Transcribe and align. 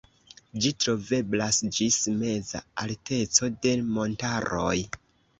Ĝi 0.61 0.69
troveblas 0.83 1.59
ĝis 1.79 1.97
meza 2.21 2.61
alteco 2.85 3.49
de 3.67 3.75
montaroj. 3.99 4.73